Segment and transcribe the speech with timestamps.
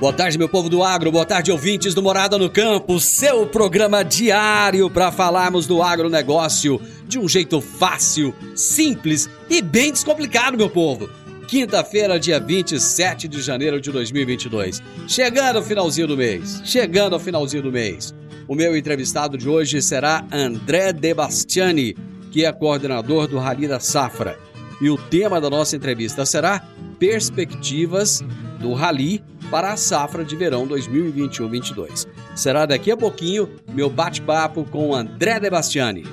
[0.00, 1.12] Boa tarde, meu povo do agro.
[1.12, 2.98] Boa tarde, ouvintes do Morada no Campo.
[2.98, 10.56] Seu programa diário para falarmos do agronegócio de um jeito fácil, simples e bem descomplicado,
[10.56, 11.10] meu povo.
[11.46, 14.82] Quinta-feira, dia 27 de janeiro de 2022.
[15.06, 16.62] Chegando ao finalzinho do mês.
[16.64, 18.14] Chegando ao finalzinho do mês.
[18.48, 21.94] O meu entrevistado de hoje será André De Bastiani,
[22.32, 24.38] que é coordenador do Rally da Safra.
[24.80, 26.66] E o tema da nossa entrevista será
[26.98, 28.24] Perspectivas
[28.58, 32.06] do Rally para a safra de verão 2021-22.
[32.34, 36.06] Será daqui a pouquinho meu bate-papo com André De Bastiani.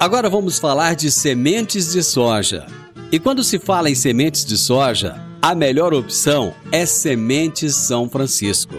[0.00, 2.66] Agora vamos falar de sementes de soja.
[3.12, 8.76] E quando se fala em sementes de soja, a melhor opção é Sementes São Francisco.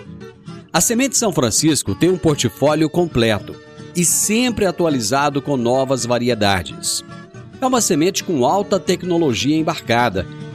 [0.72, 3.56] A Semente São Francisco tem um portfólio completo
[3.96, 7.04] e sempre atualizado com novas variedades.
[7.62, 10.26] É uma semente com alta tecnologia embarcada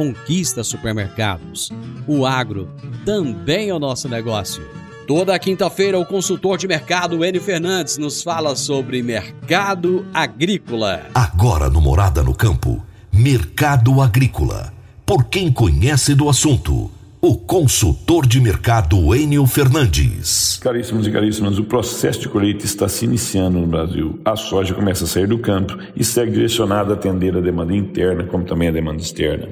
[0.00, 1.70] Conquista Supermercados.
[2.06, 2.70] O agro
[3.04, 4.66] também é o nosso negócio.
[5.06, 11.06] Toda quinta-feira, o consultor de mercado Enio Fernandes nos fala sobre mercado agrícola.
[11.14, 14.72] Agora no Morada no Campo, Mercado Agrícola.
[15.04, 16.90] Por quem conhece do assunto
[17.22, 20.58] o consultor de mercado Enio Fernandes.
[20.62, 24.18] Caríssimos e caríssimas, o processo de colheita está se iniciando no Brasil.
[24.24, 28.24] A soja começa a sair do campo e segue direcionada a atender a demanda interna,
[28.24, 29.48] como também a demanda externa.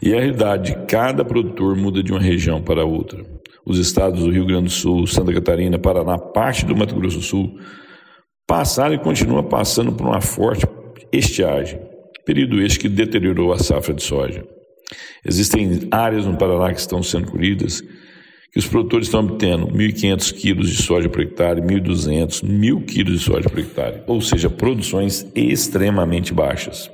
[0.00, 3.22] E a realidade, cada produtor muda de uma região para outra.
[3.66, 7.22] Os estados do Rio Grande do Sul, Santa Catarina, Paraná, parte do Mato Grosso do
[7.22, 7.58] Sul,
[8.46, 10.66] passaram e continuam passando por uma forte
[11.12, 11.78] estiagem,
[12.24, 14.53] período este que deteriorou a safra de soja.
[15.24, 17.82] Existem áreas no Paraná que estão sendo colhidas
[18.54, 23.18] que os produtores estão obtendo 1.500 quilos de soja por hectare, 1.200, 1.000 quilos de
[23.18, 26.88] soja por hectare, ou seja, produções extremamente baixas.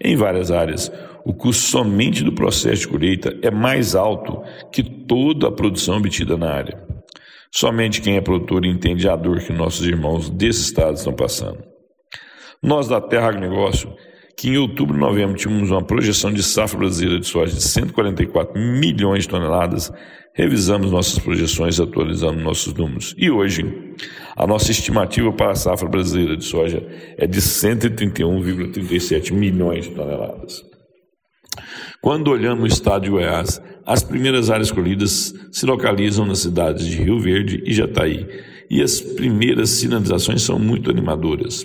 [0.00, 0.90] Em várias áreas,
[1.22, 6.38] o custo somente do processo de colheita é mais alto que toda a produção obtida
[6.38, 6.82] na área.
[7.50, 11.62] Somente quem é produtor entende a dor que nossos irmãos desse estado estão passando.
[12.62, 13.94] Nós da Terra Agronegócio
[14.36, 18.58] que em outubro e novembro tínhamos uma projeção de safra brasileira de soja de 144
[18.58, 19.92] milhões de toneladas,
[20.34, 23.14] revisamos nossas projeções atualizando nossos números.
[23.18, 23.94] E hoje,
[24.36, 26.86] a nossa estimativa para a safra brasileira de soja
[27.18, 30.62] é de 131,37 milhões de toneladas.
[32.00, 36.96] Quando olhamos o estado de Goiás, as primeiras áreas colhidas se localizam nas cidades de
[36.96, 38.26] Rio Verde e Jataí,
[38.70, 41.64] e as primeiras sinalizações são muito animadoras.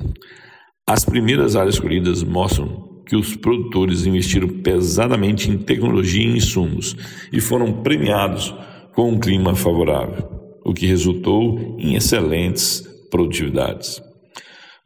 [0.89, 6.95] As primeiras áreas colhidas mostram que os produtores investiram pesadamente em tecnologia e insumos
[7.29, 8.55] e foram premiados
[8.93, 10.25] com um clima favorável,
[10.63, 14.01] o que resultou em excelentes produtividades.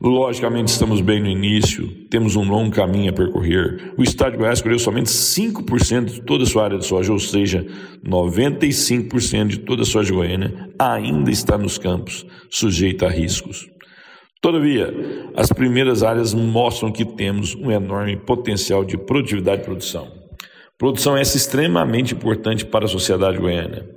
[0.01, 3.93] Logicamente, estamos bem no início, temos um longo caminho a percorrer.
[3.95, 7.19] O Estado de Goiás colheu somente 5% de toda a sua área de soja, ou
[7.19, 7.63] seja,
[8.03, 13.69] 95% de toda a soja goiana ainda está nos campos, sujeita a riscos.
[14.41, 14.91] Todavia,
[15.35, 20.11] as primeiras áreas mostram que temos um enorme potencial de produtividade e produção.
[20.79, 23.87] Produção essa extremamente importante para a sociedade goiana.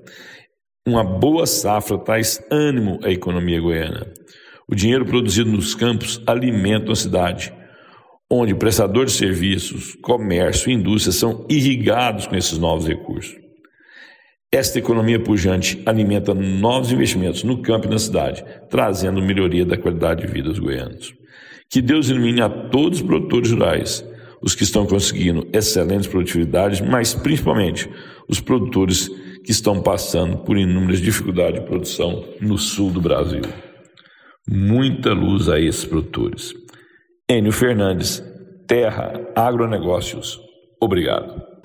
[0.87, 4.13] Uma boa safra traz ânimo à economia goiana.
[4.69, 7.51] O dinheiro produzido nos campos alimenta a cidade,
[8.31, 13.44] onde prestadores de serviços, comércio e indústria são irrigados com esses novos recursos.
[14.55, 20.25] Esta economia pujante alimenta novos investimentos no campo e na cidade, trazendo melhoria da qualidade
[20.25, 21.13] de vida dos goianos.
[21.69, 24.09] Que Deus ilumine a todos os produtores rurais,
[24.41, 27.91] os que estão conseguindo excelentes produtividades, mas principalmente
[28.29, 29.09] os produtores
[29.45, 33.43] que estão passando por inúmeras dificuldades de produção no sul do Brasil.
[34.49, 36.55] Muita luz a esses produtores.
[37.29, 38.23] Enio Fernandes,
[38.69, 40.39] Terra Agronegócios.
[40.81, 41.54] Obrigado.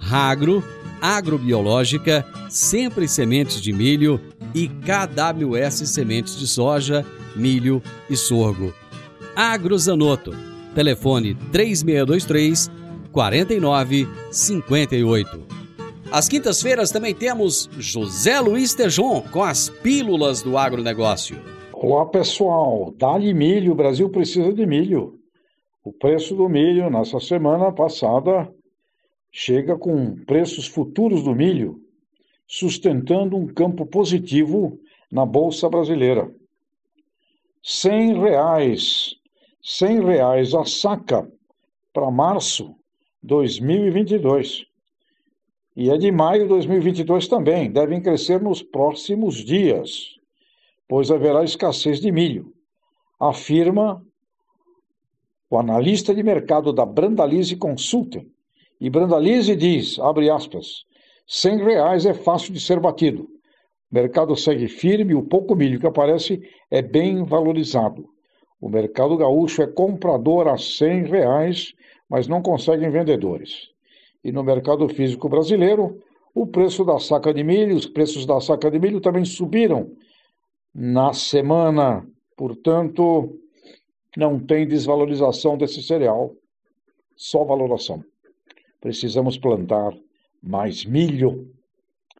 [0.00, 0.64] Ragro,
[1.00, 4.20] Agrobiológica, Sempre Sementes de Milho
[4.54, 7.04] e KWS Sementes de Soja,
[7.36, 8.72] Milho e Sorgo.
[9.36, 10.34] Agrozanoto,
[10.74, 12.70] telefone 3623
[13.12, 15.46] 4958.
[16.10, 21.38] Às quintas-feiras também temos José Luiz Tejon com as pílulas do agronegócio.
[21.72, 25.14] Olá pessoal, dá-lhe milho, o Brasil precisa de milho.
[25.84, 28.52] O preço do milho nessa semana passada
[29.30, 31.80] chega com preços futuros do milho,
[32.46, 34.80] sustentando um campo positivo
[35.10, 36.32] na Bolsa Brasileira.
[37.62, 39.14] R$ reais,
[39.80, 41.30] R$ reais a saca
[41.92, 42.74] para março
[43.22, 44.66] 2022.
[45.76, 50.16] E é de maio de 2022 também, devem crescer nos próximos dias,
[50.88, 52.52] pois haverá escassez de milho,
[53.18, 54.04] afirma
[55.48, 58.30] o analista de mercado da Brandalize Consulting,
[58.80, 60.84] e Brandalize diz, abre aspas,
[61.26, 63.24] 100 reais é fácil de ser batido.
[63.24, 66.40] O mercado segue firme o pouco milho que aparece
[66.70, 68.08] é bem valorizado.
[68.60, 71.74] O mercado gaúcho é comprador a 100 reais,
[72.08, 73.68] mas não conseguem vendedores.
[74.24, 76.02] E no mercado físico brasileiro,
[76.34, 79.90] o preço da saca de milho, os preços da saca de milho também subiram
[80.74, 82.06] na semana.
[82.36, 83.38] Portanto,
[84.16, 86.34] não tem desvalorização desse cereal,
[87.16, 88.04] só valoração.
[88.80, 89.92] Precisamos plantar
[90.42, 91.48] mais milho.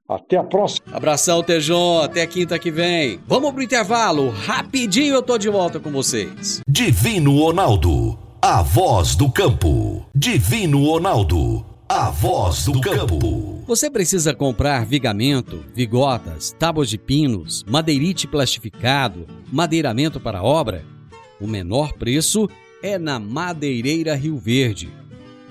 [0.06, 0.84] Até a próxima.
[0.92, 2.02] Abração, Tejon.
[2.02, 3.20] Até quinta que vem.
[3.26, 4.28] Vamos pro intervalo.
[4.28, 6.60] Rapidinho eu tô de volta com vocês.
[6.68, 10.04] Divino Ronaldo, a voz do campo.
[10.14, 13.62] Divino Ronaldo, a voz do campo.
[13.66, 20.84] Você precisa comprar vigamento, vigotas, tábuas de pinos, madeirite plastificado, madeiramento para obra?
[21.40, 22.48] O menor preço
[22.82, 24.90] é na Madeireira Rio Verde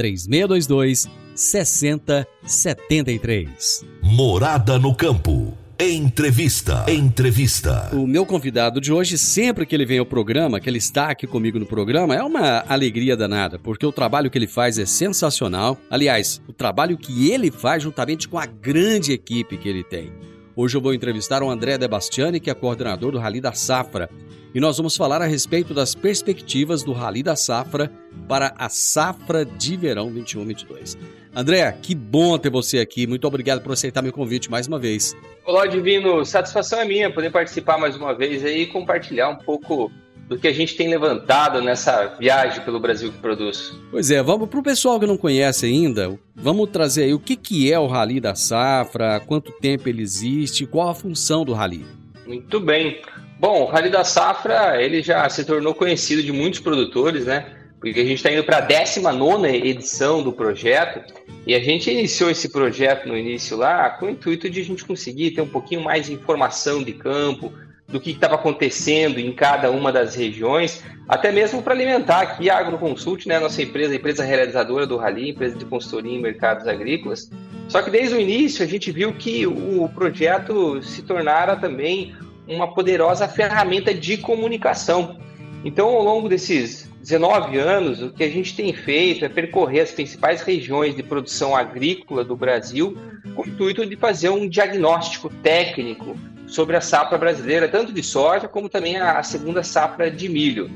[0.00, 3.84] 3622 6073.
[4.02, 5.52] Morada no campo.
[5.78, 6.86] Entrevista.
[6.88, 7.90] Entrevista.
[7.92, 11.26] O meu convidado de hoje, sempre que ele vem ao programa, que ele está aqui
[11.26, 15.76] comigo no programa, é uma alegria danada, porque o trabalho que ele faz é sensacional.
[15.90, 20.10] Aliás, o trabalho que ele faz juntamente com a grande equipe que ele tem.
[20.56, 24.10] Hoje eu vou entrevistar o André Debastiani, que é coordenador do Rally da Safra
[24.54, 27.90] e nós vamos falar a respeito das perspectivas do Rally da Safra
[28.28, 30.96] para a safra de verão 21-22.
[31.34, 33.06] André, que bom ter você aqui.
[33.06, 35.16] Muito obrigado por aceitar meu convite mais uma vez.
[35.44, 36.24] Olá, Divino.
[36.24, 39.92] Satisfação é minha poder participar mais uma vez e compartilhar um pouco
[40.28, 43.72] do que a gente tem levantado nessa viagem pelo Brasil que produz.
[43.90, 47.34] Pois é, vamos para o pessoal que não conhece ainda, vamos trazer aí o que,
[47.34, 51.84] que é o Rally da Safra, quanto tempo ele existe, qual a função do Rally.
[52.24, 53.02] Muito bem.
[53.40, 57.46] Bom, o Rally da Safra ele já se tornou conhecido de muitos produtores, né?
[57.80, 61.10] Porque a gente está indo para a 19 edição do projeto
[61.46, 64.84] e a gente iniciou esse projeto no início lá com o intuito de a gente
[64.84, 67.50] conseguir ter um pouquinho mais de informação de campo,
[67.88, 72.58] do que estava acontecendo em cada uma das regiões, até mesmo para alimentar aqui a
[72.58, 77.30] Agroconsult, né, nossa empresa, a empresa realizadora do Rally, empresa de consultoria em mercados agrícolas.
[77.70, 82.14] Só que desde o início a gente viu que o projeto se tornara também
[82.54, 85.18] uma poderosa ferramenta de comunicação.
[85.64, 89.92] Então, ao longo desses 19 anos, o que a gente tem feito é percorrer as
[89.92, 92.96] principais regiões de produção agrícola do Brasil
[93.34, 96.16] com o intuito de fazer um diagnóstico técnico
[96.46, 100.70] sobre a safra brasileira, tanto de soja como também a segunda safra de milho.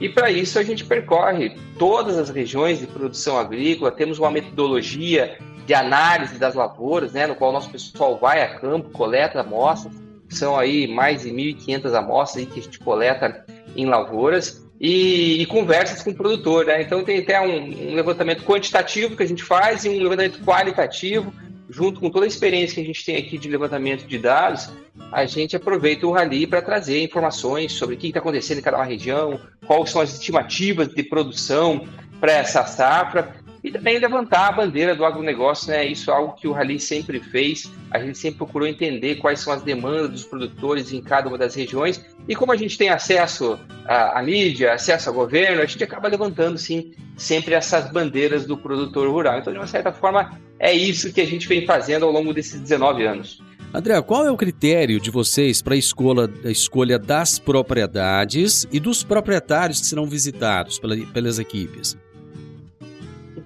[0.00, 5.36] E para isso a gente percorre todas as regiões de produção agrícola, temos uma metodologia
[5.66, 9.92] de análise das lavouras, né, no qual o nosso pessoal vai a campo, coleta amostras,
[10.28, 13.44] são aí mais de 1.500 amostras que a gente coleta
[13.76, 16.66] em lavouras, e, e, conversas com o produtor.
[16.66, 16.82] Né?
[16.82, 21.32] Então tem até um, um, levantamento quantitativo que a gente faz e um levantamento qualitativo,
[21.68, 24.70] junto com toda a experiência que a gente tem aqui de levantamento de dados,
[25.12, 28.82] a gente aproveita o Rally para trazer informações sobre o que está acontecendo em cada
[28.82, 31.86] região, quais são as estimativas de produção
[32.20, 33.34] para essa safra
[33.68, 35.86] e também levantar a bandeira do agronegócio, né?
[35.86, 37.70] Isso é algo que o Rally sempre fez.
[37.90, 41.54] A gente sempre procurou entender quais são as demandas dos produtores em cada uma das
[41.54, 42.02] regiões.
[42.26, 46.08] E como a gente tem acesso à, à mídia, acesso ao governo, a gente acaba
[46.08, 49.38] levantando, sim, sempre essas bandeiras do produtor rural.
[49.38, 52.58] Então, de uma certa forma, é isso que a gente vem fazendo ao longo desses
[52.58, 53.42] 19 anos.
[53.74, 59.78] André, qual é o critério de vocês para a escolha, das propriedades e dos proprietários
[59.80, 61.94] que serão visitados pela, pelas equipes?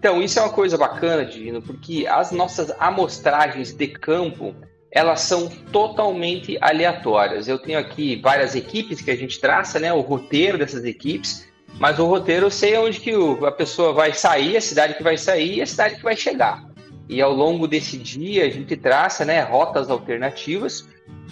[0.02, 4.52] Então, isso é uma coisa bacana, Divino, porque as nossas amostragens de campo,
[4.90, 7.46] elas são totalmente aleatórias.
[7.46, 12.00] Eu tenho aqui várias equipes que a gente traça, né, o roteiro dessas equipes, mas
[12.00, 13.12] o roteiro eu sei onde que
[13.46, 16.64] a pessoa vai sair, a cidade que vai sair e a cidade que vai chegar.
[17.08, 20.84] E ao longo desse dia a gente traça, né, rotas alternativas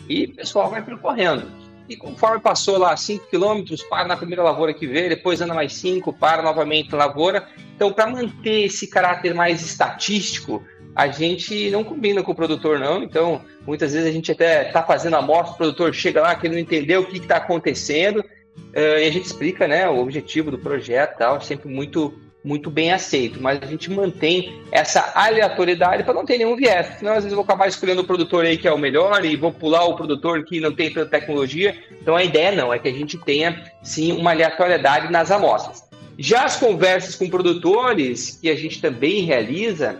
[0.08, 1.50] e o pessoal vai percorrendo.
[1.90, 5.74] E conforme passou lá 5 quilômetros, para na primeira lavoura que vê, depois anda mais
[5.74, 7.48] 5, para novamente lavoura.
[7.74, 10.62] Então, para manter esse caráter mais estatístico,
[10.94, 13.02] a gente não combina com o produtor, não.
[13.02, 16.60] Então, muitas vezes a gente até está fazendo a amostra, o produtor chega lá querendo
[16.60, 21.18] entender o que está acontecendo, uh, e a gente explica né, o objetivo do projeto
[21.18, 26.38] tal, sempre muito muito bem aceito, mas a gente mantém essa aleatoriedade para não ter
[26.38, 28.78] nenhum viés, senão às vezes eu vou acabar escolhendo o produtor aí que é o
[28.78, 31.76] melhor e vou pular o produtor que não tem tanta tecnologia.
[32.00, 35.84] Então a ideia não, é que a gente tenha sim uma aleatoriedade nas amostras.
[36.18, 39.98] Já as conversas com produtores, que a gente também realiza,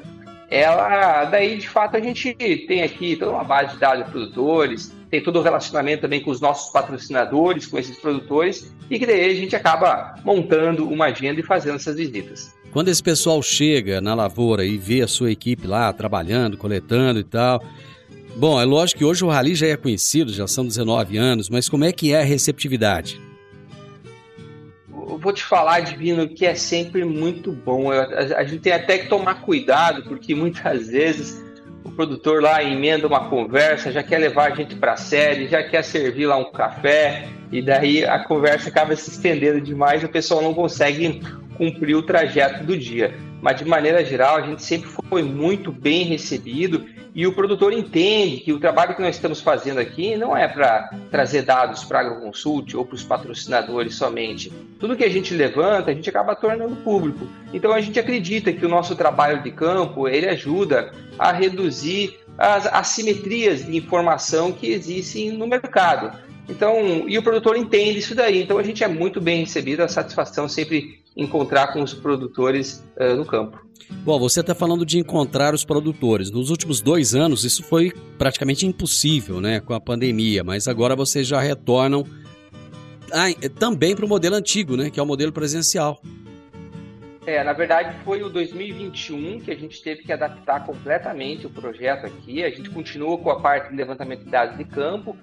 [0.51, 2.35] ela daí de fato a gente
[2.67, 6.31] tem aqui toda uma base de dados de produtores, tem todo o relacionamento também com
[6.31, 11.40] os nossos patrocinadores, com esses produtores, e que daí a gente acaba montando uma agenda
[11.40, 12.55] e fazendo essas visitas.
[12.73, 17.25] Quando esse pessoal chega na lavoura e vê a sua equipe lá trabalhando, coletando e
[17.25, 17.61] tal,
[18.37, 21.69] bom, é lógico que hoje o Rally já é conhecido, já são 19 anos, mas
[21.69, 23.21] como é que é a receptividade?
[24.88, 27.90] Eu vou te falar, Divino, que é sempre muito bom.
[27.90, 28.05] A,
[28.37, 31.50] a gente tem até que tomar cuidado, porque muitas vezes
[31.85, 35.63] o produtor lá emenda uma conversa, já quer levar a gente para a série, já
[35.63, 40.09] quer servir lá um café, e daí a conversa acaba se estendendo demais e o
[40.09, 41.23] pessoal não consegue
[41.57, 43.15] cumprir o trajeto do dia.
[43.41, 48.39] Mas de maneira geral, a gente sempre foi muito bem recebido e o produtor entende
[48.39, 52.03] que o trabalho que nós estamos fazendo aqui não é para trazer dados para a
[52.03, 54.53] AgroConsult ou para os patrocinadores somente.
[54.79, 57.27] Tudo que a gente levanta, a gente acaba tornando público.
[57.53, 62.67] Então a gente acredita que o nosso trabalho de campo ele ajuda a reduzir as
[62.67, 66.17] assimetrias de informação que existem no mercado.
[66.49, 68.43] Então, e o produtor entende isso daí.
[68.43, 73.17] Então a gente é muito bem recebido, a satisfação sempre encontrar com os produtores uh,
[73.17, 73.59] no campo.
[74.05, 76.31] Bom, você está falando de encontrar os produtores.
[76.31, 80.45] Nos últimos dois anos, isso foi praticamente impossível, né, com a pandemia.
[80.45, 82.05] Mas agora vocês já retornam
[83.12, 83.26] ah,
[83.59, 86.00] também para o modelo antigo, né, que é o modelo presencial.
[87.26, 92.07] É, na verdade foi o 2021 que a gente teve que adaptar completamente o projeto
[92.07, 92.43] aqui.
[92.43, 95.17] A gente continua com a parte de levantamento de dados de campo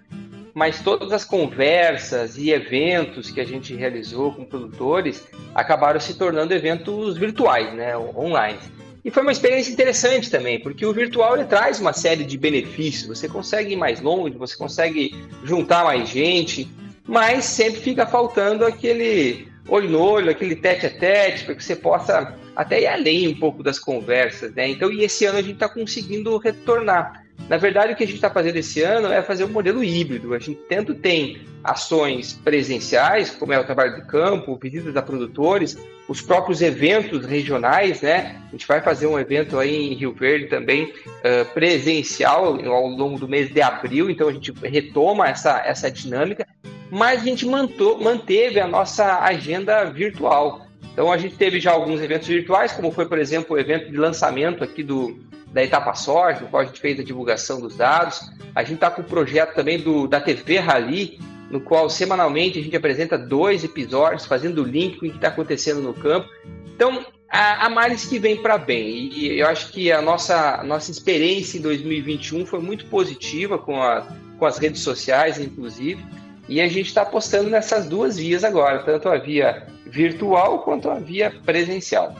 [0.58, 5.24] mas todas as conversas e eventos que a gente realizou com produtores
[5.54, 8.58] acabaram se tornando eventos virtuais, né, online.
[9.06, 13.06] E foi uma experiência interessante também, porque o virtual ele traz uma série de benefícios.
[13.20, 16.68] Você consegue ir mais longe, você consegue juntar mais gente,
[17.06, 21.76] mas sempre fica faltando aquele olho no olho, aquele tete a tete, para que você
[21.76, 24.68] possa até ir além um pouco das conversas, né?
[24.68, 27.27] Então, e esse ano a gente está conseguindo retornar.
[27.50, 30.34] Na verdade, o que a gente está fazendo esse ano é fazer um modelo híbrido.
[30.34, 35.78] A gente tanto tem ações presenciais, como é o trabalho de campo, visitas a produtores,
[36.10, 38.42] os próprios eventos regionais, né?
[38.48, 43.18] A gente vai fazer um evento aí em Rio Verde também uh, presencial ao longo
[43.18, 46.46] do mês de abril, então a gente retoma essa, essa dinâmica
[46.90, 50.66] mas a gente mantou, manteve a nossa agenda virtual.
[50.94, 53.98] Então a gente teve já alguns eventos virtuais, como foi, por exemplo, o evento de
[53.98, 55.20] lançamento aqui do,
[55.52, 58.30] da Etapa Sorte, no qual a gente fez a divulgação dos dados.
[58.54, 62.62] A gente está com o projeto também do, da TV Rally, no qual semanalmente a
[62.62, 66.28] gente apresenta dois episódios, fazendo o link com o que está acontecendo no campo.
[66.76, 69.10] Então, a, males que vem para bem.
[69.14, 73.82] E eu acho que a nossa, a nossa experiência em 2021 foi muito positiva com,
[73.82, 76.04] a, com as redes sociais, inclusive.
[76.48, 80.96] E a gente está apostando nessas duas vias agora, tanto a via virtual quanto a
[80.96, 82.16] via presencial.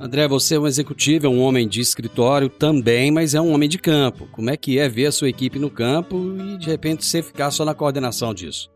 [0.00, 3.68] André, você é um executivo, é um homem de escritório também, mas é um homem
[3.68, 4.26] de campo.
[4.32, 7.50] Como é que é ver a sua equipe no campo e de repente você ficar
[7.50, 8.70] só na coordenação disso?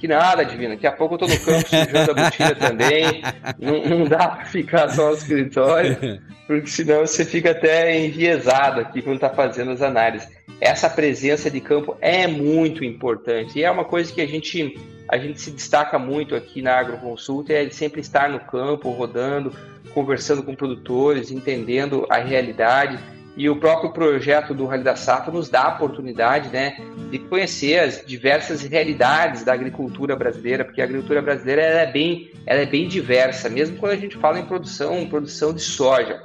[0.00, 0.70] Que nada, Divina.
[0.70, 3.22] Daqui a pouco eu tô no campo sujando a botina também.
[3.58, 5.98] Não, não, dá para ficar só no escritório,
[6.48, 10.26] porque senão você fica até enviesado aqui quando tá fazendo as análises.
[10.60, 15.16] Essa presença de campo é muito importante e é uma coisa que a gente, a
[15.16, 19.52] gente se destaca muito aqui na Agroconsulta, é sempre estar no campo, rodando,
[19.94, 22.98] conversando com produtores, entendendo a realidade
[23.36, 26.76] e o próprio projeto do Rally da Safra nos dá a oportunidade né,
[27.10, 32.60] de conhecer as diversas realidades da agricultura brasileira, porque a agricultura brasileira é, bem, ela
[32.60, 36.22] é bem diversa, mesmo quando a gente fala em produção, produção de soja.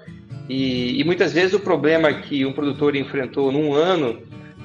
[0.48, 4.22] E, e muitas vezes o problema que um produtor enfrentou num ano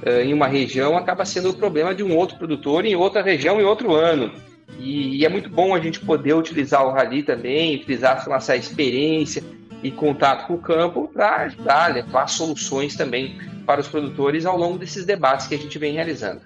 [0.07, 3.61] uh, em uma região acaba sendo o problema de um outro produtor em outra região
[3.61, 4.31] em outro ano.
[4.79, 9.43] E, e é muito bom a gente poder utilizar o Rally também, utilizar essa experiência,
[9.83, 14.79] e contato com o campo para ajudar, levar soluções também para os produtores ao longo
[14.79, 16.41] desses debates que a gente vem realizando.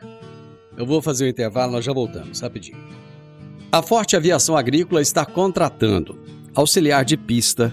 [0.76, 2.79] Eu vou fazer o intervalo, nós já voltamos, rapidinho.
[3.70, 6.18] A Forte Aviação Agrícola está contratando
[6.55, 7.73] auxiliar de pista,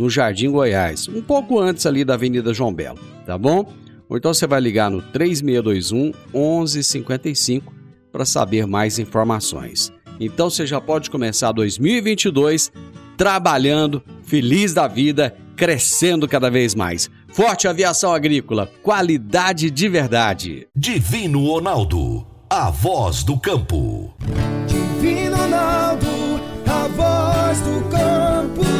[0.00, 3.70] no Jardim Goiás, um pouco antes ali da Avenida João Belo, tá bom?
[4.08, 7.70] Ou então você vai ligar no 3621 1155
[8.10, 9.92] para saber mais informações.
[10.18, 12.72] Então você já pode começar 2022
[13.14, 17.10] trabalhando, feliz da vida crescendo cada vez mais.
[17.28, 20.66] Forte Aviação Agrícola, qualidade de verdade.
[20.74, 24.14] Divino Ronaldo, a voz do campo.
[24.66, 26.06] Divino Ronaldo,
[26.66, 28.79] a voz do campo.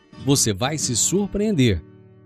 [0.25, 1.83] você vai se surpreender.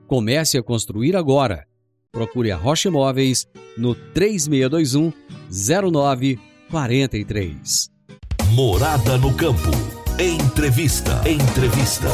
[0.08, 1.66] Comece a construir agora.
[2.12, 5.14] Procure a Rocha Imóveis no 3621
[5.50, 7.90] 0943.
[8.52, 9.72] Morada no campo.
[10.20, 11.24] Entrevista.
[11.28, 12.10] Entrevista.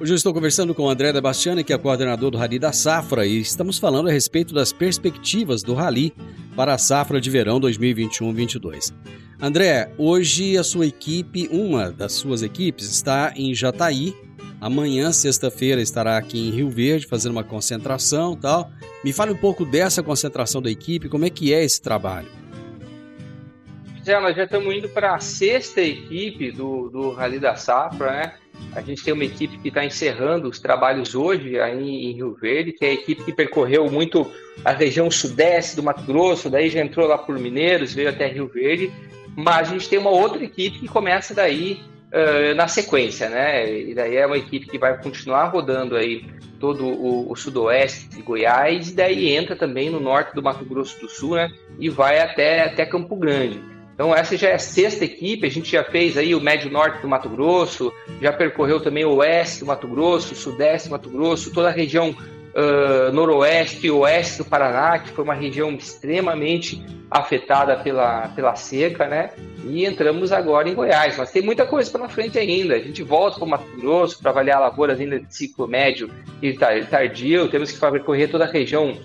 [0.00, 3.26] Hoje eu estou conversando com o André Dabastiani, que é coordenador do Rally da Safra,
[3.26, 6.14] e estamos falando a respeito das perspectivas do Rally
[6.56, 8.94] para a safra de verão 2021-22.
[9.42, 14.14] André, hoje a sua equipe, uma das suas equipes, está em Jataí.
[14.60, 18.70] Amanhã, sexta-feira, estará aqui em Rio Verde fazendo uma concentração tal.
[19.02, 22.28] Me fale um pouco dessa concentração da equipe, como é que é esse trabalho?
[24.04, 28.34] Já, nós já estamos indo para a sexta equipe do, do Rally da Safra, né?
[28.74, 32.72] A gente tem uma equipe que está encerrando os trabalhos hoje aí em Rio Verde,
[32.72, 34.30] que é a equipe que percorreu muito
[34.62, 38.46] a região sudeste do Mato Grosso, daí já entrou lá por Mineiros, veio até Rio
[38.46, 38.92] Verde.
[39.44, 41.80] Mas a gente tem uma outra equipe que começa daí
[42.12, 43.72] uh, na sequência, né?
[43.72, 46.24] E daí é uma equipe que vai continuar rodando aí
[46.58, 51.00] todo o, o, sudoeste de Goiás e daí entra também no norte do Mato Grosso
[51.00, 51.50] do Sul, né?
[51.78, 53.60] E vai até, até Campo Grande.
[53.94, 57.00] Então essa já é a sexta equipe, a gente já fez aí o médio norte
[57.02, 61.52] do Mato Grosso, já percorreu também o oeste do Mato Grosso, sudeste do Mato Grosso,
[61.52, 62.14] toda a região
[62.54, 69.06] uh, noroeste e oeste do Paraná, que foi uma região extremamente afetada pela, pela seca,
[69.06, 69.30] né?
[69.64, 72.74] E entramos agora em Goiás, mas tem muita coisa pela frente ainda.
[72.74, 76.10] A gente volta para o Mato Grosso para avaliar lavouras ainda de ciclo médio
[76.40, 78.96] e tardio, temos que percorrer toda a região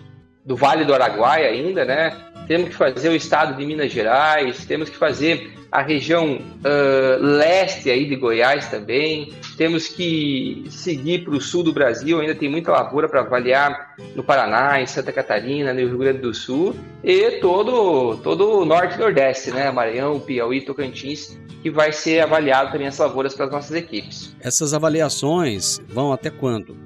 [0.45, 2.15] do Vale do Araguaia ainda, né?
[2.47, 7.89] Temos que fazer o estado de Minas Gerais, temos que fazer a região uh, leste
[7.89, 12.71] aí de Goiás também, temos que seguir para o sul do Brasil, ainda tem muita
[12.71, 18.17] lavoura para avaliar no Paraná, em Santa Catarina, no Rio Grande do Sul e todo,
[18.23, 19.69] todo o norte e nordeste, né?
[19.69, 24.33] Maranhão, Piauí, Tocantins, que vai ser avaliado também as lavouras para as nossas equipes.
[24.39, 26.77] Essas avaliações vão até quando?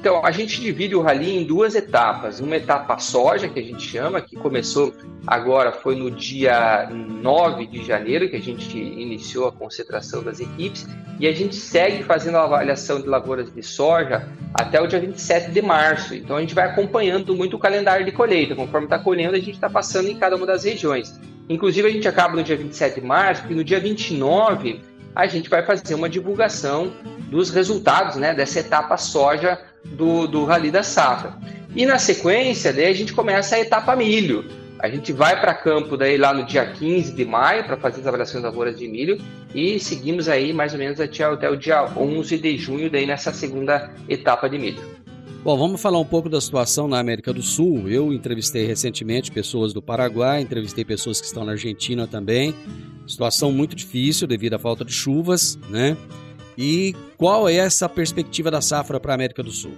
[0.00, 2.38] Então, a gente divide o rally em duas etapas.
[2.38, 4.94] Uma etapa soja, que a gente chama, que começou
[5.26, 10.86] agora, foi no dia 9 de janeiro, que a gente iniciou a concentração das equipes,
[11.18, 15.50] e a gente segue fazendo a avaliação de lavouras de soja até o dia 27
[15.50, 16.14] de março.
[16.14, 18.54] Então, a gente vai acompanhando muito o calendário de colheita.
[18.54, 21.20] Conforme está colhendo, a gente está passando em cada uma das regiões.
[21.48, 24.80] Inclusive, a gente acaba no dia 27 de março, e no dia 29
[25.12, 26.92] a gente vai fazer uma divulgação
[27.28, 31.36] dos resultados né, dessa etapa soja do, do Rally da Safra.
[31.74, 34.44] E na sequência, daí a gente começa a etapa milho.
[34.78, 38.06] A gente vai para campo daí lá no dia 15 de maio para fazer as
[38.06, 39.18] avaliações das lavouras de milho
[39.52, 43.32] e seguimos aí mais ou menos até, até o dia 11 de junho daí nessa
[43.32, 44.98] segunda etapa de milho.
[45.42, 47.88] Bom, vamos falar um pouco da situação na América do Sul.
[47.88, 52.54] Eu entrevistei recentemente pessoas do Paraguai, entrevistei pessoas que estão na Argentina também.
[53.06, 55.96] Situação muito difícil devido à falta de chuvas, né?
[56.60, 59.74] E qual é essa perspectiva da safra para a América do Sul?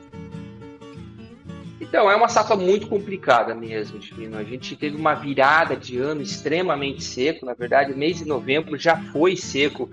[1.78, 4.38] Então, é uma safra muito complicada mesmo, Divino.
[4.38, 7.44] A gente teve uma virada de ano extremamente seco.
[7.44, 9.90] Na verdade, o mês de novembro já foi seco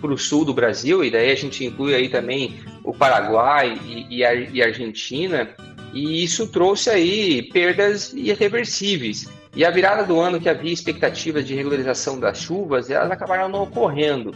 [0.00, 4.16] para o sul do Brasil, e daí a gente inclui aí também o Paraguai e,
[4.16, 5.50] e, a, e a Argentina,
[5.92, 9.28] e isso trouxe aí perdas irreversíveis.
[9.54, 13.64] E a virada do ano que havia expectativas de regularização das chuvas, elas acabaram não
[13.64, 14.34] ocorrendo.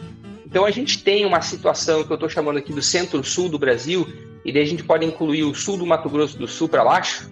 [0.54, 4.06] Então a gente tem uma situação que eu estou chamando aqui do centro-sul do Brasil,
[4.44, 7.28] e daí a gente pode incluir o sul do Mato Grosso do Sul para baixo,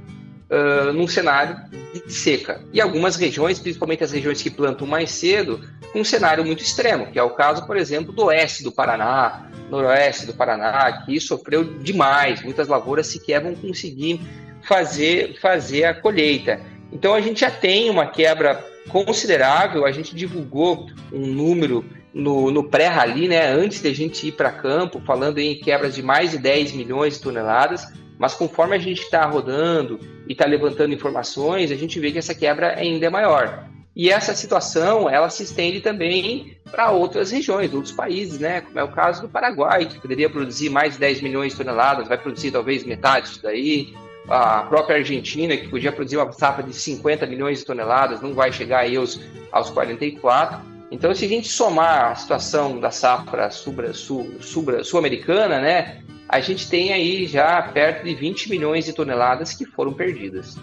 [0.50, 1.56] uh, num cenário
[2.04, 2.64] de seca.
[2.72, 5.60] E algumas regiões, principalmente as regiões que plantam mais cedo,
[5.94, 10.26] um cenário muito extremo, que é o caso, por exemplo, do oeste do Paraná, noroeste
[10.26, 12.42] do Paraná, que sofreu demais.
[12.42, 14.20] Muitas lavouras sequer vão conseguir
[14.66, 16.60] fazer, fazer a colheita.
[16.92, 22.64] Então a gente já tem uma quebra considerável, a gente divulgou um número no, no
[22.64, 26.38] pré-rally, né, antes de a gente ir para campo, falando em quebras de mais de
[26.38, 27.86] 10 milhões de toneladas,
[28.18, 29.98] mas conforme a gente está rodando
[30.28, 33.66] e está levantando informações, a gente vê que essa quebra ainda é maior.
[33.94, 38.62] E essa situação, ela se estende também para outras regiões, outros países, né?
[38.62, 42.08] Como é o caso do Paraguai, que poderia produzir mais de 10 milhões de toneladas,
[42.08, 43.92] vai produzir talvez metade disso daí.
[44.28, 48.50] A própria Argentina, que podia produzir uma safra de 50 milhões de toneladas, não vai
[48.50, 49.20] chegar aí aos,
[49.50, 50.71] aos 44.
[50.92, 57.26] Então, se a gente somar a situação da safra sul-americana, né, a gente tem aí
[57.26, 60.58] já perto de 20 milhões de toneladas que foram perdidas.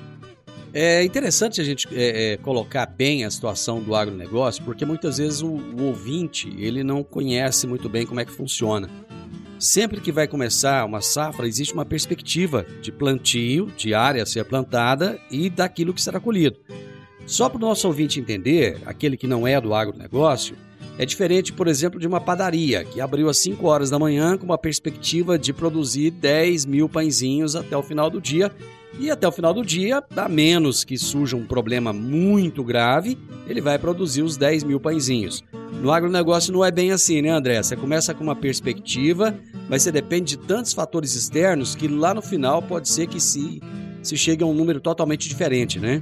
[0.72, 5.42] É interessante a gente é, é, colocar bem a situação do agronegócio, porque muitas vezes
[5.42, 8.88] o, o, ouvinte ele não conhece muito bem como é que funciona.
[9.58, 14.46] Sempre que vai começar uma safra, existe uma perspectiva de plantio, de área a ser
[14.46, 16.60] plantada e daquilo que será colhido.
[17.30, 20.56] Só para o nosso ouvinte entender, aquele que não é do agronegócio,
[20.98, 24.46] é diferente, por exemplo, de uma padaria que abriu às 5 horas da manhã com
[24.46, 28.52] uma perspectiva de produzir 10 mil pãezinhos até o final do dia.
[29.00, 33.16] E até o final do dia, a menos que surja um problema muito grave,
[33.48, 35.44] ele vai produzir os 10 mil pãezinhos.
[35.84, 37.62] No agronegócio não é bem assim, né, André?
[37.62, 39.38] Você começa com uma perspectiva,
[39.70, 43.62] mas você depende de tantos fatores externos que lá no final pode ser que se,
[44.02, 46.02] se chegue a um número totalmente diferente, né?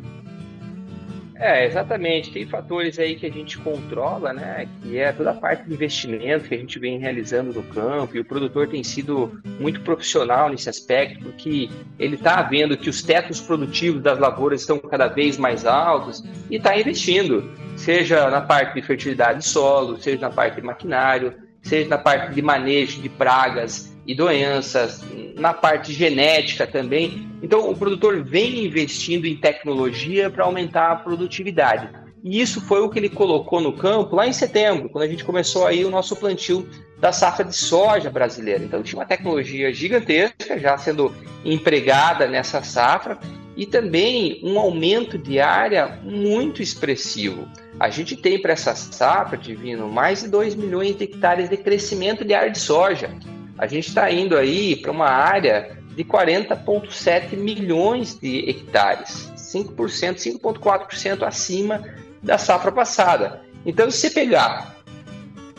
[1.39, 2.32] É, exatamente.
[2.32, 4.67] Tem fatores aí que a gente controla, né?
[4.82, 8.15] Que é toda a parte de investimento que a gente vem realizando no campo.
[8.17, 11.69] E o produtor tem sido muito profissional nesse aspecto, porque
[12.00, 16.56] ele está vendo que os tetos produtivos das lavouras estão cada vez mais altos e
[16.56, 21.88] está investindo, seja na parte de fertilidade de solo, seja na parte de maquinário, seja
[21.88, 25.04] na parte de manejo de pragas e doenças,
[25.36, 27.30] na parte genética também.
[27.43, 31.89] Então, o produtor vem investindo em tecnologia para aumentar a produtividade.
[32.24, 35.26] E isso foi o que ele colocou no campo lá em setembro, quando a gente
[35.26, 36.67] começou aí o nosso plantio
[37.00, 38.63] da safra de soja brasileira.
[38.63, 43.20] Então, tinha uma tecnologia gigantesca já sendo empregada nessa safra
[43.58, 47.48] e também um aumento de área muito expressivo.
[47.80, 52.26] A gente tem para essa safra, Divino, mais de 2 milhões de hectares de crescimento
[52.26, 53.12] de área de soja
[53.58, 61.24] a gente está indo aí para uma área de 40,7 milhões de hectares, 5%, 5,4%
[61.24, 61.84] acima
[62.22, 63.41] da safra passada.
[63.65, 64.76] Então, se você pegar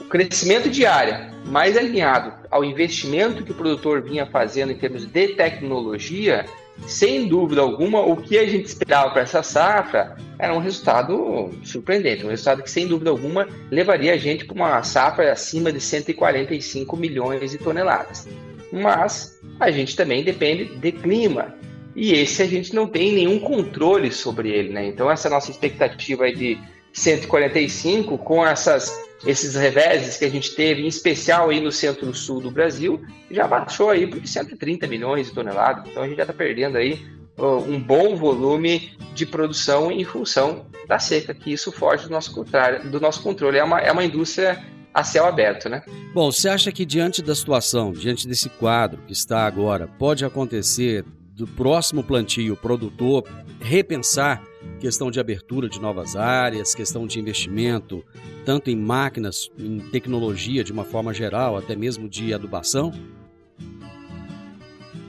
[0.01, 5.05] o crescimento de área mais alinhado ao investimento que o produtor vinha fazendo em termos
[5.07, 6.47] de tecnologia,
[6.87, 12.25] sem dúvida alguma, o que a gente esperava para essa safra era um resultado surpreendente,
[12.25, 16.97] um resultado que, sem dúvida alguma, levaria a gente para uma safra acima de 145
[16.97, 18.29] milhões de toneladas.
[18.73, 21.55] Mas a gente também depende de clima.
[21.97, 24.87] E esse a gente não tem nenhum controle sobre ele, né?
[24.87, 26.59] Então, essa nossa expectativa de
[26.93, 32.51] 145, com essas esses reveses que a gente teve, em especial aí no centro-sul do
[32.51, 33.01] Brasil,
[33.31, 35.89] já baixou aí por 130 milhões de toneladas.
[35.89, 37.05] Então a gente já está perdendo aí
[37.39, 42.45] um bom volume de produção em função da seca, que isso foge do nosso,
[42.91, 43.59] do nosso controle.
[43.59, 45.83] É uma, é uma indústria a céu aberto, né?
[46.13, 51.05] Bom, você acha que diante da situação, diante desse quadro que está agora, pode acontecer
[51.35, 53.23] do próximo plantio o produtor
[53.61, 54.43] repensar
[54.81, 58.05] questão de abertura de novas áreas, questão de investimento,
[58.45, 62.93] tanto em máquinas, em tecnologia de uma forma geral, até mesmo de adubação?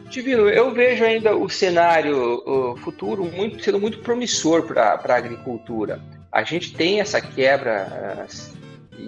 [0.09, 6.01] Divino, eu vejo ainda o cenário futuro muito, sendo muito promissor para a agricultura.
[6.31, 8.25] A gente tem essa quebra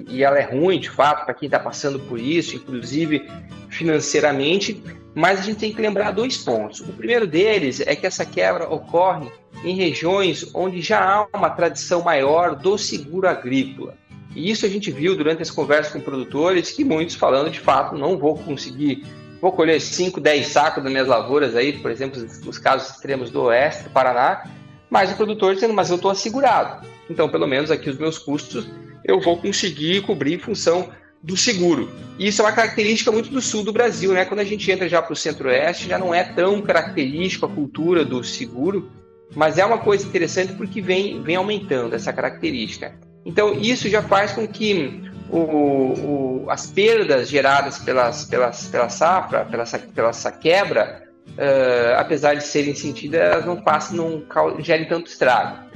[0.08, 3.28] e ela é ruim de fato para quem está passando por isso, inclusive
[3.70, 4.82] financeiramente,
[5.16, 6.82] mas a gente tem que lembrar dois pontos.
[6.82, 9.30] O primeiro deles é que essa quebra ocorre
[9.64, 13.96] em regiões onde já há uma tradição maior do seguro agrícola.
[14.36, 17.98] E isso a gente viu durante as conversas com produtores, que muitos falando de fato,
[17.98, 19.06] não vou conseguir,
[19.42, 23.44] vou colher 5, 10 sacos das minhas lavouras aí, por exemplo, os casos extremos do
[23.44, 24.50] oeste do Paraná,
[24.90, 26.86] mas o produtor dizendo, mas eu estou assegurado.
[27.10, 28.68] Então, pelo menos aqui os meus custos
[29.04, 30.90] eu vou conseguir cobrir em função
[31.22, 31.92] do seguro.
[32.18, 34.26] E isso é uma característica muito do sul do Brasil, né?
[34.26, 38.04] Quando a gente entra já para o centro-oeste, já não é tão característico a cultura
[38.04, 38.92] do seguro,
[39.36, 42.94] mas é uma coisa interessante porque vem, vem aumentando essa característica.
[43.26, 49.46] Então, isso já faz com que o, o, as perdas geradas pelas, pelas, pela safra,
[49.46, 55.08] pela, pela essa quebra, uh, apesar de serem sentidas, elas não passam, não gerem tanto
[55.08, 55.70] estrago.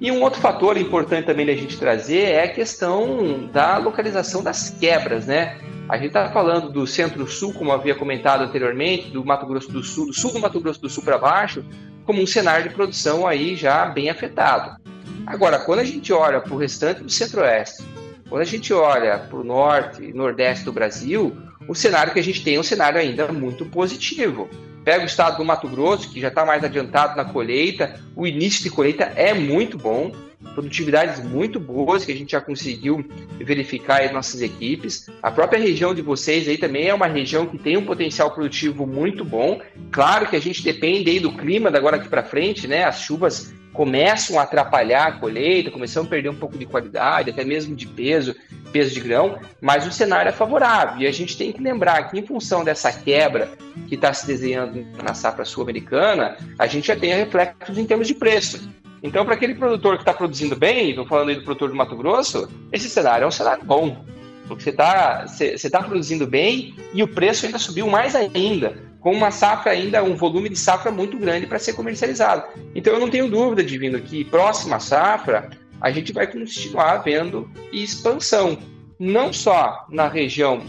[0.00, 4.70] E um outro fator importante também da gente trazer é a questão da localização das
[4.70, 5.58] quebras, né?
[5.90, 10.06] A gente está falando do centro-sul, como havia comentado anteriormente, do Mato Grosso do Sul,
[10.06, 11.64] do sul do Mato Grosso do Sul para baixo,
[12.06, 14.80] como um cenário de produção aí já bem afetado.
[15.26, 17.82] Agora, quando a gente olha para o restante do centro-oeste,
[18.28, 22.24] quando a gente olha para o norte e nordeste do Brasil, o cenário que a
[22.24, 24.48] gente tem é um cenário ainda muito positivo.
[24.84, 28.62] Pega o estado do Mato Grosso, que já está mais adiantado na colheita, o início
[28.62, 30.12] de colheita é muito bom,
[30.54, 33.04] produtividades muito boas que a gente já conseguiu
[33.38, 35.08] verificar em nossas equipes.
[35.22, 38.86] A própria região de vocês aí também é uma região que tem um potencial produtivo
[38.86, 39.60] muito bom.
[39.90, 42.84] Claro que a gente depende aí do clima da agora aqui para frente, né?
[42.84, 47.44] As chuvas começam a atrapalhar a colheita, começam a perder um pouco de qualidade, até
[47.44, 48.36] mesmo de peso,
[48.70, 51.00] peso de grão, mas o cenário é favorável.
[51.00, 53.50] E a gente tem que lembrar que, em função dessa quebra
[53.88, 58.14] que está se desenhando na safra sul-americana, a gente já tem reflexos em termos de
[58.14, 58.68] preço.
[59.02, 61.96] Então, para aquele produtor que está produzindo bem, estou falando aí do produtor do Mato
[61.96, 64.04] Grosso, esse cenário é um cenário bom.
[64.46, 68.76] Porque você está você, você tá produzindo bem e o preço ainda subiu mais ainda,
[68.98, 72.44] com uma safra ainda, um volume de safra muito grande para ser comercializado.
[72.74, 77.48] Então eu não tenho dúvida de vindo que próxima safra a gente vai continuar vendo
[77.72, 78.58] expansão,
[78.98, 80.62] não só na região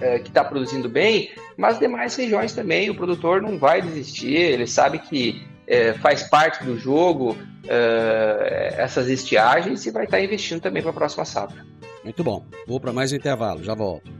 [0.00, 2.90] é, que está produzindo bem, mas demais regiões também.
[2.90, 9.08] O produtor não vai desistir, ele sabe que é, faz parte do jogo é, essas
[9.08, 11.64] estiagens e vai estar investindo também para a próxima safra.
[12.02, 12.44] Muito bom.
[12.66, 14.10] Vou para mais um intervalo, já volto.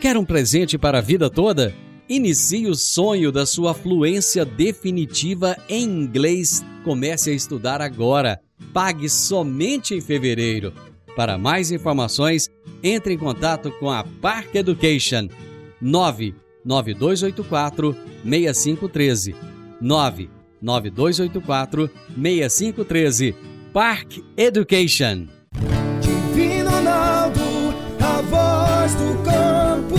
[0.00, 1.72] Quer um presente para a vida toda?
[2.08, 6.64] Inicie o sonho da sua fluência definitiva em inglês.
[6.84, 8.40] Comece a estudar agora.
[8.72, 10.72] Pague somente em fevereiro.
[11.14, 12.50] Para mais informações,
[12.82, 15.28] entre em contato com a Park Education
[15.80, 19.34] 99284 6513
[20.66, 23.34] 99284 6513
[23.72, 25.28] Park Education
[26.00, 27.40] Divino Ronaldo,
[28.00, 29.96] a voz do campo.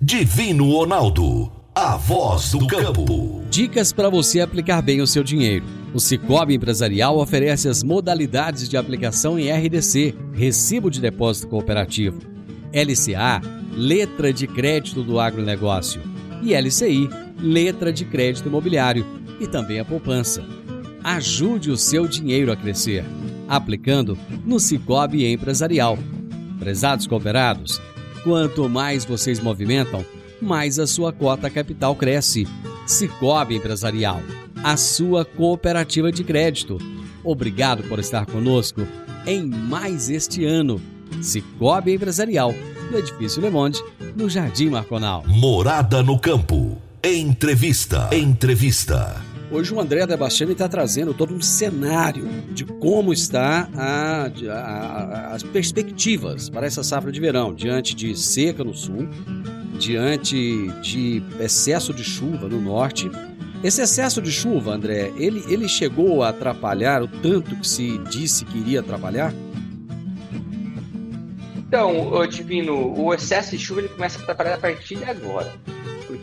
[0.00, 3.42] Divino Ronaldo, a voz do campo.
[3.50, 5.64] Dicas para você aplicar bem o seu dinheiro.
[5.92, 12.20] O Cicobi Empresarial oferece as modalidades de aplicação em RDC, Recibo de Depósito Cooperativo,
[12.72, 13.40] LCA,
[13.72, 16.00] Letra de Crédito do Agronegócio,
[16.42, 19.06] e LCI, Letra de Crédito Imobiliário,
[19.40, 20.44] e também a poupança.
[21.04, 23.04] Ajude o seu dinheiro a crescer
[23.48, 25.98] aplicando no Cicobi Empresarial.
[26.58, 27.80] Prezados cooperados,
[28.24, 30.04] quanto mais vocês movimentam,
[30.40, 32.46] mais a sua cota capital cresce.
[32.86, 34.20] Cicobi Empresarial,
[34.62, 36.78] a sua cooperativa de crédito.
[37.24, 38.82] Obrigado por estar conosco
[39.26, 40.80] em mais este ano.
[41.20, 42.54] Cicobi Empresarial,
[42.90, 43.82] no Edifício Le Monde,
[44.14, 45.24] no Jardim Marconal.
[45.26, 46.85] Morada no Campo.
[47.08, 48.08] Entrevista.
[48.10, 49.22] Entrevista.
[49.48, 55.34] Hoje o André Debastiani está trazendo todo um cenário de como está a, a, a,
[55.36, 59.08] as perspectivas para essa safra de verão, diante de seca no sul,
[59.78, 63.08] diante de excesso de chuva no norte.
[63.62, 68.44] Esse excesso de chuva, André, ele, ele chegou a atrapalhar o tanto que se disse
[68.44, 69.32] que iria atrapalhar?
[71.56, 75.54] Então, Divino, o excesso de chuva ele começa a atrapalhar a partir de agora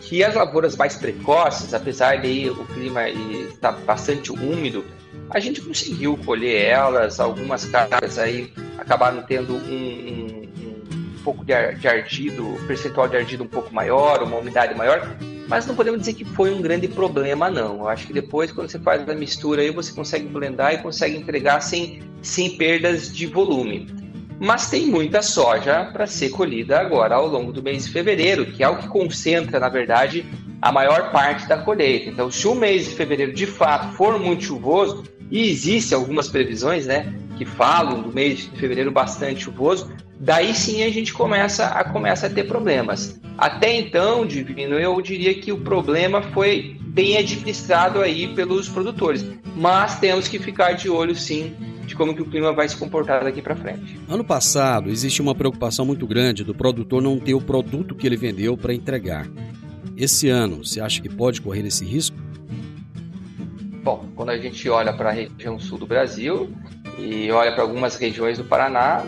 [0.03, 4.83] porque as lavouras mais precoces, apesar de o clima estar bastante úmido,
[5.29, 10.49] a gente conseguiu colher elas, algumas cargas aí acabaram tendo um, um,
[10.93, 15.15] um pouco de, de ardido, percentual de ardido um pouco maior, uma umidade maior,
[15.47, 17.77] mas não podemos dizer que foi um grande problema, não.
[17.77, 21.15] Eu acho que depois, quando você faz a mistura aí, você consegue blendar e consegue
[21.15, 24.02] entregar sem, sem perdas de volume
[24.43, 28.61] mas tem muita soja para ser colhida agora ao longo do mês de fevereiro, que
[28.61, 30.25] é o que concentra, na verdade,
[30.61, 32.09] a maior parte da colheita.
[32.09, 36.85] Então, se o mês de fevereiro de fato for muito chuvoso, e existem algumas previsões,
[36.85, 39.89] né, que falam do mês de fevereiro bastante chuvoso,
[40.23, 43.19] daí sim a gente começa a começa a ter problemas.
[43.37, 49.99] Até então, Divino, eu diria que o problema foi bem administrado aí pelos produtores, mas
[49.99, 51.53] temos que ficar de olho sim
[51.85, 53.99] de como que o clima vai se comportar daqui para frente.
[54.07, 58.15] Ano passado, existe uma preocupação muito grande do produtor não ter o produto que ele
[58.15, 59.27] vendeu para entregar.
[59.97, 62.15] Esse ano, você acha que pode correr esse risco?
[63.83, 66.49] Bom, quando a gente olha para a região sul do Brasil
[66.97, 69.03] e olha para algumas regiões do Paraná,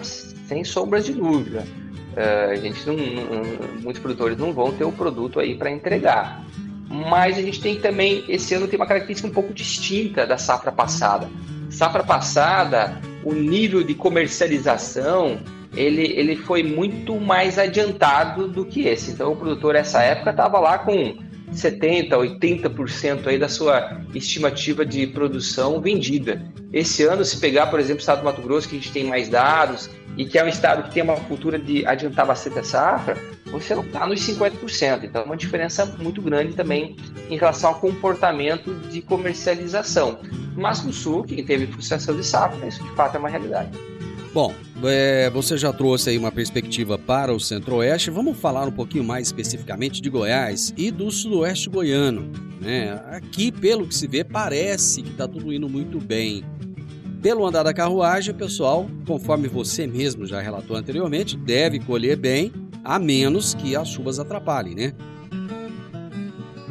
[0.47, 1.65] sem sombras de dúvida,
[2.13, 6.43] uh, a gente não, não, muitos produtores não vão ter o produto aí para entregar.
[6.87, 10.71] Mas a gente tem também, esse ano tem uma característica um pouco distinta da safra
[10.71, 11.27] passada
[11.69, 15.39] Safra passada, o nível de comercialização
[15.75, 19.11] ele, ele foi muito mais adiantado do que esse.
[19.11, 21.17] Então o produtor essa época estava lá com
[21.51, 26.41] 70, 80% aí da sua estimativa de produção vendida.
[26.73, 29.05] Esse ano, se pegar, por exemplo, o estado do Mato Grosso, que a gente tem
[29.05, 32.63] mais dados, e que é um estado que tem uma cultura de adiantar bastante a
[32.63, 35.03] safra, você não está nos 50%.
[35.03, 36.95] Então, é uma diferença muito grande também
[37.29, 40.19] em relação ao comportamento de comercialização.
[40.55, 43.71] Mas no Sul, que teve frustração de safra, isso de fato é uma realidade.
[44.35, 48.11] Bom, é, você já trouxe aí uma perspectiva para o Centro-Oeste.
[48.11, 52.29] Vamos falar um pouquinho mais especificamente de Goiás e do Sudoeste goiano.
[52.59, 53.01] Né?
[53.11, 56.43] Aqui, pelo que se vê, parece que está tudo indo muito bem.
[57.21, 62.51] Pelo andar da carruagem, pessoal, conforme você mesmo já relatou anteriormente, deve colher bem,
[62.83, 64.93] a menos que as chuvas atrapalhem, né?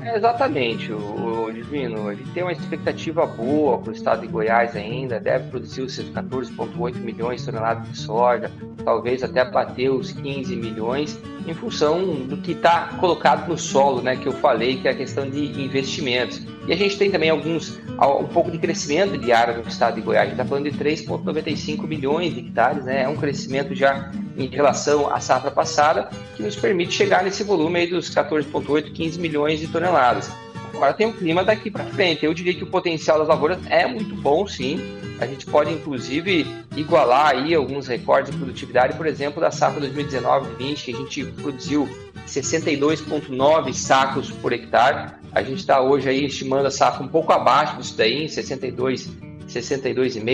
[0.05, 2.15] É, exatamente, o, o, Divino.
[2.15, 6.11] Gente tem uma expectativa boa para o estado de Goiás ainda, deve produzir os seus
[6.11, 8.51] 14,8 milhões de toneladas de soja,
[8.85, 14.15] talvez até bater os 15 milhões, em função do que está colocado no solo, né,
[14.15, 16.43] que eu falei, que é a questão de investimentos.
[16.67, 17.81] E a gente tem também alguns,
[18.21, 20.79] um pouco de crescimento de área no estado de Goiás, a gente está falando de
[20.79, 26.43] 3,95 milhões de hectares, né, é um crescimento já em relação à safra passada, que
[26.43, 30.31] nos permite chegar nesse volume aí dos 14,8, 15 milhões de toneladas.
[30.75, 32.25] Agora tem o clima daqui para frente.
[32.25, 34.81] Eu diria que o potencial das lavouras é muito bom, sim.
[35.21, 36.45] A gente pode inclusive
[36.77, 41.89] igualar aí alguns recordes de produtividade, por exemplo, da safra 2019-20, que a gente produziu
[42.27, 45.13] 62,9 sacos por hectare.
[45.33, 49.09] A gente está hoje aí estimando a safra um pouco abaixo disso daí, em 62,
[49.49, 50.25] 62,5,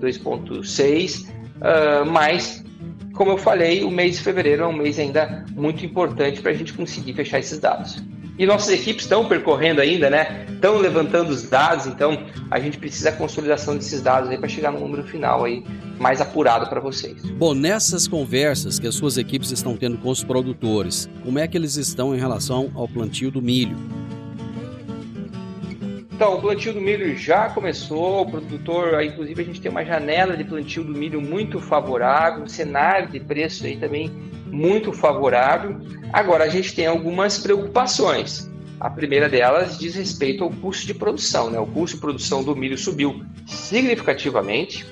[0.00, 2.64] 62,6, uh, mas
[3.20, 6.54] como eu falei, o mês de fevereiro é um mês ainda muito importante para a
[6.54, 8.02] gente conseguir fechar esses dados.
[8.38, 10.46] E nossas equipes estão percorrendo ainda, né?
[10.50, 12.18] Estão levantando os dados, então
[12.50, 15.62] a gente precisa da consolidação desses dados aí para chegar no número final aí
[15.98, 17.22] mais apurado para vocês.
[17.32, 21.58] Bom, nessas conversas que as suas equipes estão tendo com os produtores, como é que
[21.58, 23.76] eles estão em relação ao plantio do milho?
[26.20, 30.36] Então, o plantio do milho já começou, o produtor, inclusive a gente tem uma janela
[30.36, 34.10] de plantio do milho muito favorável, um cenário de preço aí também
[34.44, 35.80] muito favorável.
[36.12, 38.50] Agora, a gente tem algumas preocupações.
[38.78, 41.48] A primeira delas diz respeito ao custo de produção.
[41.48, 41.58] Né?
[41.58, 44.84] O custo de produção do milho subiu significativamente.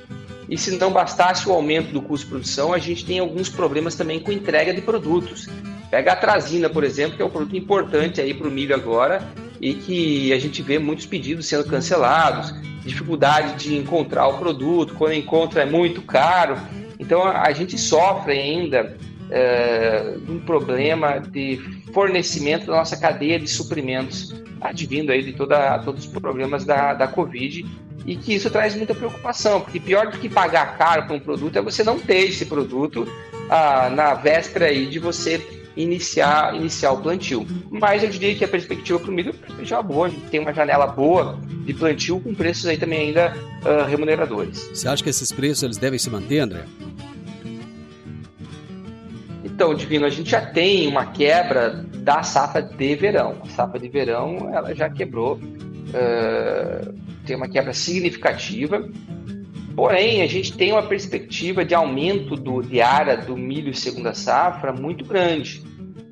[0.48, 3.94] E se não bastasse o aumento do custo de produção, a gente tem alguns problemas
[3.94, 5.46] também com entrega de produtos.
[5.90, 9.30] Pega a trazina, por exemplo, que é um produto importante aí para o milho agora,
[9.60, 15.14] e que a gente vê muitos pedidos sendo cancelados, dificuldade de encontrar o produto, quando
[15.14, 16.56] encontra é muito caro.
[16.98, 18.96] Então a gente sofre ainda
[19.30, 21.60] é, um problema de
[21.92, 27.06] fornecimento da nossa cadeia de suprimentos, advindo aí de toda, todos os problemas da, da
[27.06, 27.64] Covid,
[28.06, 31.58] e que isso traz muita preocupação, porque pior do que pagar caro por um produto
[31.58, 33.06] é você não ter esse produto
[33.50, 35.38] ah, na véspera aí de você
[35.78, 37.46] iniciar, iniciar o plantio.
[37.70, 40.40] Mas eu diria que a perspectiva para o milho é já boa, a gente tem
[40.40, 44.68] uma janela boa de plantio com preços aí também ainda uh, remuneradores.
[44.74, 46.64] Você acha que esses preços eles devem se manter, André?
[49.44, 53.36] Então, Divino, a gente já tem uma quebra da safra de verão.
[53.44, 58.88] A safra de verão ela já quebrou, uh, tem uma quebra significativa.
[59.78, 64.72] Porém, a gente tem uma perspectiva de aumento do, de área do milho segunda safra
[64.72, 65.62] muito grande.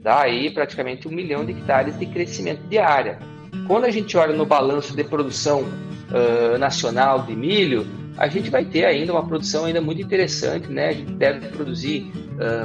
[0.01, 3.19] Dá aí praticamente um milhão de hectares de crescimento de área.
[3.67, 7.85] Quando a gente olha no balanço de produção uh, nacional de milho,
[8.17, 10.91] a gente vai ter ainda uma produção ainda muito interessante, né?
[10.91, 12.13] A gente deve produzir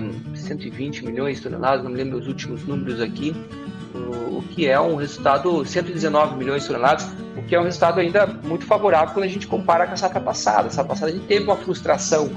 [0.03, 3.33] um, 120 milhões de toneladas, não me lembro os últimos números aqui,
[3.93, 8.27] o, que é um resultado, 119 milhões de toneladas, o que é um resultado ainda
[8.27, 10.67] muito favorável quando a gente compara com a safra passada.
[10.67, 12.29] A safra passada a gente teve uma frustração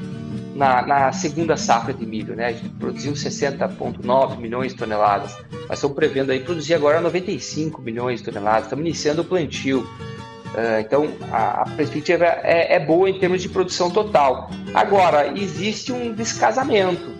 [0.55, 2.47] na, na segunda safra de milho, né?
[2.47, 5.37] A gente produziu 60,9 milhões de toneladas,
[5.69, 8.65] mas estamos prevendo aí produzir agora 95 milhões de toneladas.
[8.65, 9.81] Estamos iniciando o plantio.
[9.81, 14.49] Uh, então, a, a perspectiva é, é, boa em termos de produção total.
[14.73, 17.11] Agora, existe um descasamento,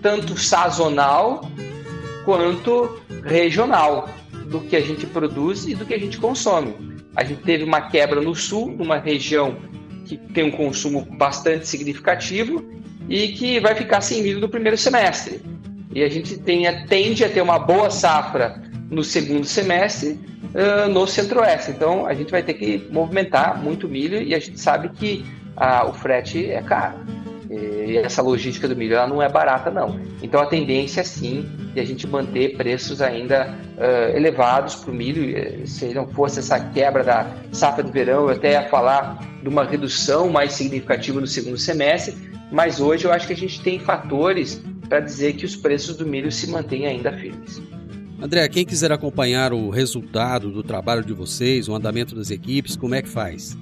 [0.00, 1.50] tanto sazonal
[2.24, 4.08] quanto regional,
[4.46, 6.74] do que a gente produz e do que a gente consome.
[7.16, 9.56] A gente teve uma quebra no sul, numa região
[10.04, 12.64] que tem um consumo bastante significativo
[13.08, 15.40] e que vai ficar sem milho no primeiro semestre.
[15.94, 20.18] E a gente tem, tende a ter uma boa safra no segundo semestre
[20.54, 21.70] uh, no centro-oeste.
[21.70, 25.24] Então a gente vai ter que movimentar muito milho e a gente sabe que
[25.56, 26.98] uh, o frete é caro.
[27.54, 30.00] E essa logística do milho ela não é barata, não.
[30.22, 34.94] Então a tendência é sim de a gente manter preços ainda uh, elevados para o
[34.94, 35.66] milho.
[35.66, 39.64] Se não fosse essa quebra da safra de verão, eu até ia falar de uma
[39.64, 42.14] redução mais significativa no segundo semestre,
[42.50, 46.06] mas hoje eu acho que a gente tem fatores para dizer que os preços do
[46.06, 47.62] milho se mantêm ainda firmes.
[48.20, 52.94] André, quem quiser acompanhar o resultado do trabalho de vocês, o andamento das equipes, como
[52.94, 53.56] é que faz?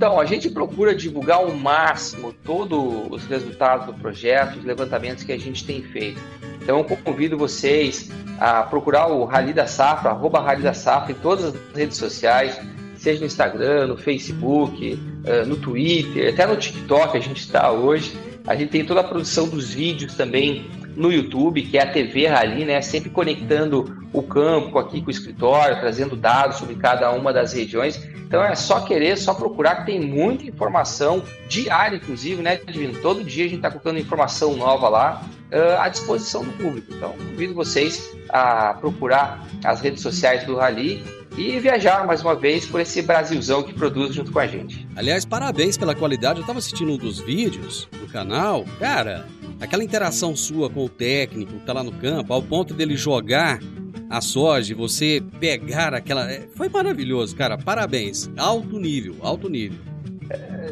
[0.00, 5.30] Então, a gente procura divulgar ao máximo todos os resultados do projeto, os levantamentos que
[5.30, 6.18] a gente tem feito.
[6.62, 11.16] Então, eu convido vocês a procurar o Rally da Safra, arroba Rally da Safra em
[11.16, 12.58] todas as redes sociais,
[12.96, 18.16] seja no Instagram, no Facebook, eh, no Twitter, até no TikTok a gente está hoje.
[18.46, 20.64] A gente tem toda a produção dos vídeos também
[21.00, 22.80] no YouTube, que é a TV Rally, né?
[22.82, 27.96] Sempre conectando o campo aqui com o escritório, trazendo dados sobre cada uma das regiões.
[28.26, 33.00] Então é só querer, só procurar, que tem muita informação diária, inclusive, né, Divino?
[33.00, 36.92] Todo dia a gente está colocando informação nova lá uh, à disposição do público.
[36.94, 41.02] Então, convido vocês a procurar as redes sociais do Rally
[41.36, 44.86] e viajar mais uma vez por esse Brasilzão que produz junto com a gente.
[44.94, 46.40] Aliás, parabéns pela qualidade.
[46.40, 48.64] Eu estava assistindo um dos vídeos do canal.
[48.78, 49.26] Cara,
[49.60, 53.60] aquela interação sua com o técnico que tá lá no campo, ao ponto dele jogar
[54.08, 56.30] a soja, você pegar aquela.
[56.30, 57.56] É, foi maravilhoso, cara.
[57.56, 58.28] Parabéns.
[58.36, 59.89] Alto nível, alto nível.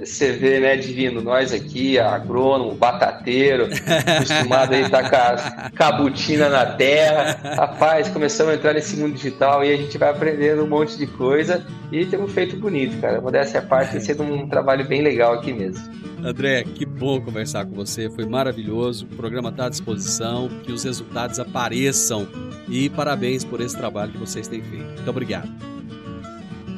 [0.00, 3.68] Você vê, né, Divino, nós aqui, agrônomo, batateiro,
[4.16, 7.38] acostumado a estar com a cabutina na terra.
[7.56, 11.06] Rapaz, começamos a entrar nesse mundo digital e a gente vai aprendendo um monte de
[11.06, 13.20] coisa e temos feito bonito, cara.
[13.20, 15.82] Modéstia à parte, tem sido um trabalho bem legal aqui mesmo.
[16.22, 19.06] André, que bom conversar com você, foi maravilhoso.
[19.06, 22.28] O programa está à disposição, que os resultados apareçam
[22.68, 24.84] e parabéns por esse trabalho que vocês têm feito.
[24.84, 25.48] Muito obrigado.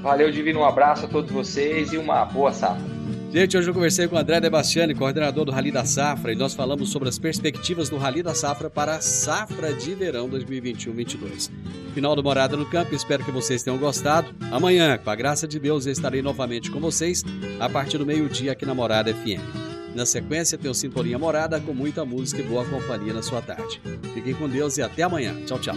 [0.02, 0.60] Valeu, Divino.
[0.60, 2.99] Um abraço a todos vocês e uma boa safra.
[3.32, 6.52] Gente, hoje eu conversei com o André Debastiani, coordenador do Rally da Safra, e nós
[6.52, 11.48] falamos sobre as perspectivas do Rally da Safra para a safra de verão 2021-22.
[11.94, 14.34] Final do Morada no Campo, espero que vocês tenham gostado.
[14.50, 17.22] Amanhã, com a graça de Deus, eu estarei novamente com vocês
[17.60, 19.94] a partir do meio-dia aqui na Morada FM.
[19.94, 23.80] Na sequência, tem o Sintonia Morada com muita música e boa companhia na sua tarde.
[24.12, 25.36] Fiquem com Deus e até amanhã.
[25.46, 25.76] Tchau, tchau.